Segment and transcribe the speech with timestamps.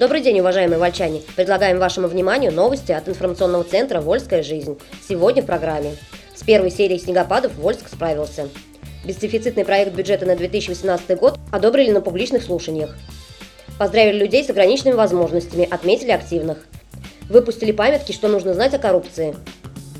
[0.00, 1.20] Добрый день, уважаемые вольчане!
[1.36, 4.78] Предлагаем вашему вниманию новости от информационного центра «Вольская жизнь».
[5.06, 5.94] Сегодня в программе.
[6.34, 8.48] С первой серией снегопадов Вольск справился.
[9.04, 12.96] Бесдефицитный проект бюджета на 2018 год одобрили на публичных слушаниях.
[13.78, 16.64] Поздравили людей с ограниченными возможностями, отметили активных.
[17.28, 19.36] Выпустили памятки, что нужно знать о коррупции.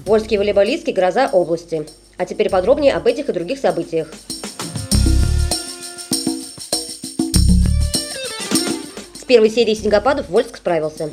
[0.07, 1.87] Вольские волейболистки– гроза области.
[2.17, 4.09] А теперь подробнее об этих и других событиях.
[9.31, 11.09] Первой серии снегопадов Вольск справился.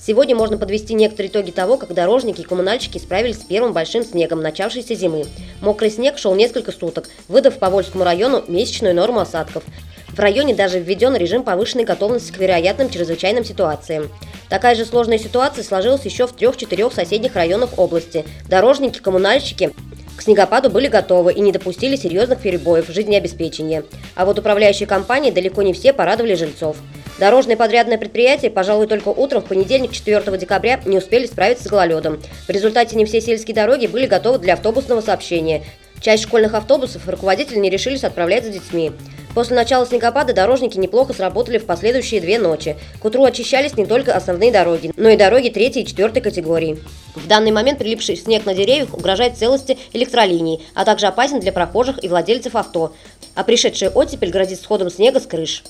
[0.00, 4.40] Сегодня можно подвести некоторые итоги того, как дорожники и коммунальщики справились с первым большим снегом
[4.40, 5.24] начавшейся зимы.
[5.60, 9.64] Мокрый снег шел несколько суток, выдав по Вольскому району месячную норму осадков.
[10.10, 14.08] В районе даже введен режим повышенной готовности к вероятным чрезвычайным ситуациям.
[14.48, 18.24] Такая же сложная ситуация сложилась еще в трех-четырех соседних районах области.
[18.48, 19.72] Дорожники, коммунальщики
[20.16, 23.82] к снегопаду были готовы и не допустили серьезных перебоев в жизнеобеспечении.
[24.14, 26.76] А вот управляющие компании далеко не все порадовали жильцов.
[27.20, 32.18] Дорожное подрядное предприятие, пожалуй, только утром в понедельник 4 декабря не успели справиться с гололедом.
[32.46, 35.62] В результате не все сельские дороги были готовы для автобусного сообщения.
[36.00, 38.92] Часть школьных автобусов руководители не решились отправлять за детьми.
[39.34, 42.78] После начала снегопада дорожники неплохо сработали в последующие две ночи.
[43.02, 46.78] К утру очищались не только основные дороги, но и дороги третьей и четвертой категории.
[47.14, 52.02] В данный момент прилипший снег на деревьях угрожает целости электролиний, а также опасен для прохожих
[52.02, 52.94] и владельцев авто.
[53.34, 55.64] А пришедшая оттепель грозит сходом снега с крыш.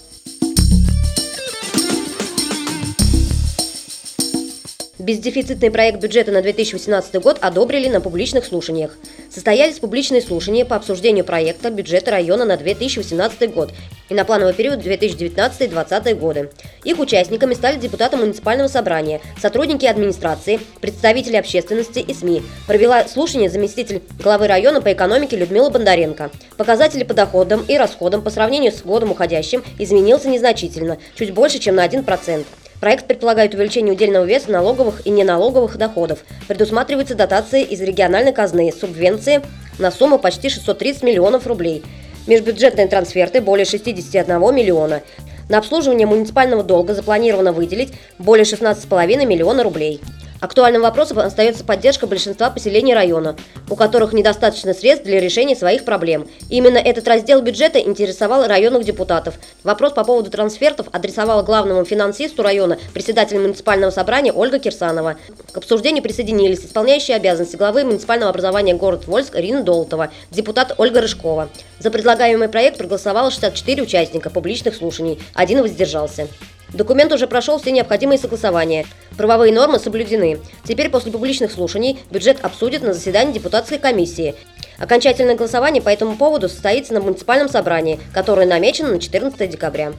[5.01, 8.98] Бездефицитный проект бюджета на 2018 год одобрили на публичных слушаниях.
[9.33, 13.73] Состоялись публичные слушания по обсуждению проекта бюджета района на 2018 год
[14.11, 16.51] и на плановый период 2019-2020 годы.
[16.84, 22.43] Их участниками стали депутаты муниципального собрания, сотрудники администрации, представители общественности и СМИ.
[22.66, 26.31] Провела слушание заместитель главы района по экономике Людмила Бондаренко.
[26.59, 31.77] Показатели по доходам и расходам по сравнению с годом уходящим изменился незначительно, чуть больше, чем
[31.77, 32.44] на 1%.
[32.80, 36.20] Проект предполагает увеличение удельного веса налоговых и неналоговых доходов.
[36.48, 39.42] Предусматривается дотации из региональной казны, субвенции
[39.78, 41.84] на сумму почти 630 миллионов рублей.
[42.26, 45.02] Межбюджетные трансферты более 61 миллиона.
[45.50, 50.00] На обслуживание муниципального долга запланировано выделить более 16,5 миллиона рублей.
[50.41, 53.37] Актуальным вопросом остается поддержка большинства поселений района,
[53.69, 56.27] у которых недостаточно средств для решения своих проблем.
[56.49, 59.34] Именно этот раздел бюджета интересовал районных депутатов.
[59.65, 65.17] Вопрос по поводу трансфертов адресовала главному финансисту района, председатель муниципального собрания Ольга Кирсанова.
[65.53, 71.51] К обсуждению присоединились исполняющие обязанности главы муниципального образования город Вольск Ирина Долтова, депутат Ольга Рыжкова.
[71.78, 76.28] За предлагаемый проект проголосовало 64 участника публичных слушаний, один воздержался.
[76.72, 78.86] Документ уже прошел все необходимые согласования.
[79.16, 80.38] Правовые нормы соблюдены.
[80.64, 84.34] Теперь после публичных слушаний бюджет обсудят на заседании депутатской комиссии.
[84.78, 89.92] Окончательное голосование по этому поводу состоится на муниципальном собрании, которое намечено на 14 декабря.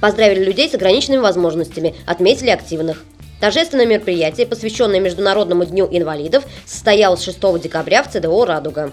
[0.00, 3.04] Поздравили людей с ограниченными возможностями, отметили активных.
[3.40, 8.92] Торжественное мероприятие, посвященное Международному дню инвалидов, состоялось 6 декабря в ЦДО «Радуга».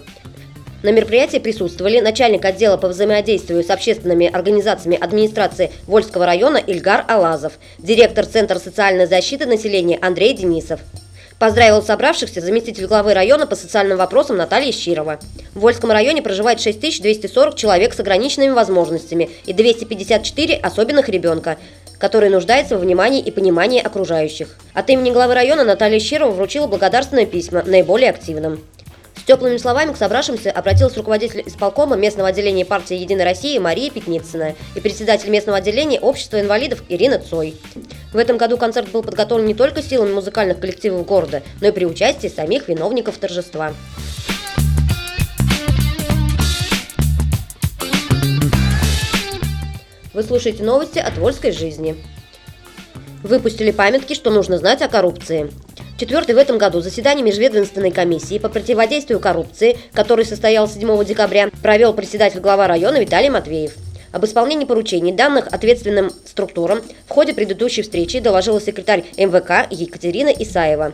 [0.80, 7.54] На мероприятии присутствовали начальник отдела по взаимодействию с общественными организациями администрации Вольского района Ильгар Алазов,
[7.78, 10.78] директор Центра социальной защиты населения Андрей Денисов.
[11.40, 15.18] Поздравил собравшихся заместитель главы района по социальным вопросам Наталья Щирова.
[15.52, 21.58] В Вольском районе проживает 6240 человек с ограниченными возможностями и 254 особенных ребенка,
[21.98, 24.56] которые нуждаются во внимании и понимании окружающих.
[24.74, 28.60] От имени главы района Наталья Щирова вручила благодарственное письма наиболее активным
[29.28, 34.80] теплыми словами к собравшимся обратилась руководитель исполкома местного отделения партии «Единой России» Мария Пятницына и
[34.80, 37.54] председатель местного отделения общества инвалидов Ирина Цой.
[38.14, 41.84] В этом году концерт был подготовлен не только силами музыкальных коллективов города, но и при
[41.84, 43.74] участии самих виновников торжества.
[50.14, 52.02] Вы слушаете новости от Вольской жизни.
[53.22, 55.50] Выпустили памятки, что нужно знать о коррупции.
[55.98, 61.92] Четвертый в этом году заседание Межведомственной комиссии по противодействию коррупции, который состоялся 7 декабря, провел
[61.92, 63.72] председатель глава района Виталий Матвеев.
[64.12, 70.92] Об исполнении поручений, данных ответственным структурам, в ходе предыдущей встречи доложила секретарь МВК Екатерина Исаева.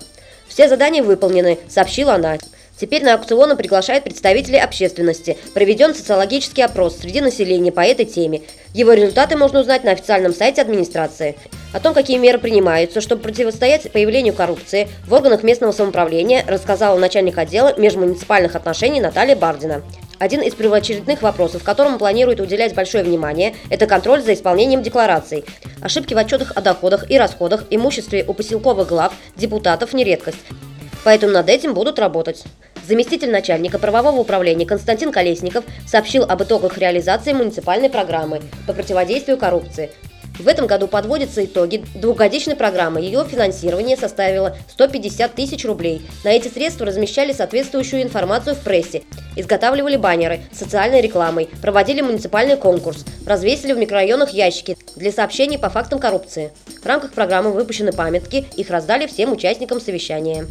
[0.48, 2.38] Все задания выполнены, сообщила она.
[2.80, 5.36] Теперь на аукционы приглашают представителей общественности.
[5.52, 8.40] Проведен социологический опрос среди населения по этой теме.
[8.72, 11.36] Его результаты можно узнать на официальном сайте администрации.
[11.75, 17.37] О том, какие меры принимаются, чтобы противостоять появлению коррупции в органах местного самоуправления, рассказала начальник
[17.37, 19.82] отдела межмуниципальных отношений Наталья Бардина.
[20.21, 25.44] Один из первоочередных вопросов, которому планирует уделять большое внимание, это контроль за исполнением деклараций.
[25.82, 30.38] Ошибки в отчетах о доходах и расходах, имуществе у поселковых глав, депутатов не редкость.
[31.03, 32.44] Поэтому над этим будут работать.
[32.87, 39.91] Заместитель начальника правового управления Константин Колесников сообщил об итогах реализации муниципальной программы по противодействию коррупции.
[40.38, 43.00] В этом году подводятся итоги двухгодичной программы.
[43.00, 46.02] Ее финансирование составило 150 тысяч рублей.
[46.25, 49.04] На эти средства размещали соответствующую информацию в прессе,
[49.36, 55.70] изготавливали баннеры с социальной рекламой, проводили муниципальный конкурс, развесили в микрорайонах ящики для сообщений по
[55.70, 56.50] фактам коррупции.
[56.82, 60.46] В рамках программы выпущены памятки, их раздали всем участникам совещания.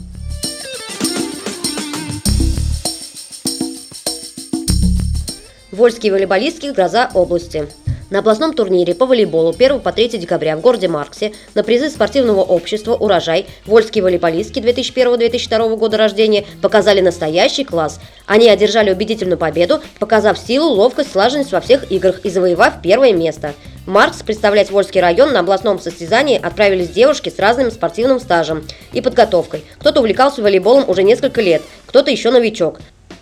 [5.71, 7.67] Вольские волейболистки «Гроза области».
[8.13, 12.41] На областном турнире по волейболу 1 по 3 декабря в городе Марксе на призы спортивного
[12.41, 17.99] общества «Урожай» вольские волейболистки 2001-2002 года рождения показали настоящий класс.
[18.27, 23.55] Они одержали убедительную победу, показав силу, ловкость, слаженность во всех играх и завоевав первое место.
[23.87, 29.63] Маркс представлять Вольский район на областном состязании отправились девушки с разным спортивным стажем и подготовкой.
[29.79, 32.79] Кто-то увлекался волейболом уже несколько лет, кто-то еще новичок.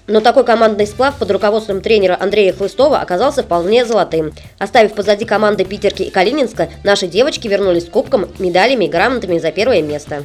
[0.07, 4.33] Но такой командный сплав под руководством тренера Андрея Хлыстова оказался вполне золотым.
[4.57, 9.51] Оставив позади команды Питерки и Калининска, наши девочки вернулись с кубком, медалями и грамотами за
[9.51, 10.24] первое место.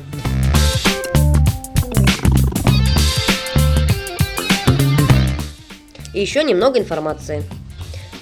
[6.14, 7.44] И еще немного информации.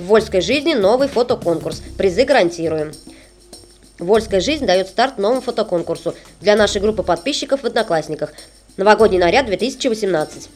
[0.01, 1.81] В Вольской жизни новый фотоконкурс.
[1.97, 2.91] Призы гарантируем.
[4.01, 8.33] Вольская жизнь дает старт новому фотоконкурсу для нашей группы подписчиков в Одноклассниках.
[8.77, 10.49] Новогодний наряд 2018.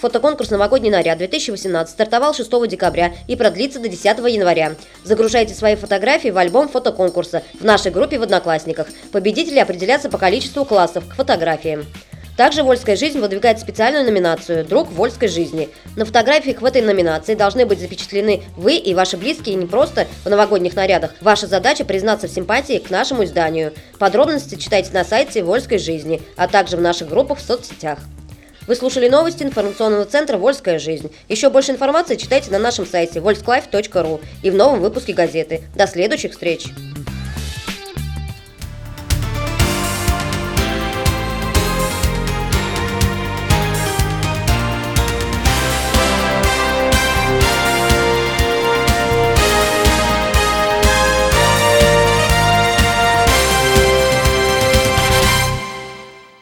[0.00, 4.74] Фотоконкурс «Новогодний наряд-2018» стартовал 6 декабря и продлится до 10 января.
[5.02, 8.88] Загружайте свои фотографии в альбом фотоконкурса в нашей группе в Одноклассниках.
[9.12, 11.86] Победители определятся по количеству классов к фотографиям.
[12.36, 15.68] Также «Вольская жизнь» выдвигает специальную номинацию «Друг Вольской жизни».
[15.94, 20.28] На фотографиях в этой номинации должны быть запечатлены вы и ваши близкие не просто в
[20.28, 21.12] новогодних нарядах.
[21.20, 23.72] Ваша задача признаться в симпатии к нашему изданию.
[24.00, 28.00] Подробности читайте на сайте «Вольской жизни», а также в наших группах в соцсетях.
[28.66, 31.10] Вы слушали новости информационного центра «Вольская жизнь».
[31.28, 35.62] Еще больше информации читайте на нашем сайте volsklif.ru и в новом выпуске газеты.
[35.76, 36.68] До следующих встреч!